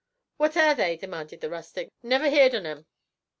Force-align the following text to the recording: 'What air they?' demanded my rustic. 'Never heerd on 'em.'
'What 0.37 0.57
air 0.57 0.73
they?' 0.73 0.97
demanded 0.97 1.43
my 1.43 1.49
rustic. 1.49 1.87
'Never 2.01 2.27
heerd 2.31 2.55
on 2.55 2.65
'em.' 2.65 2.87